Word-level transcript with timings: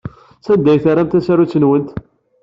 Sanda 0.45 0.69
ay 0.71 0.79
terramt 0.83 1.13
tasarut-nwent? 1.13 1.89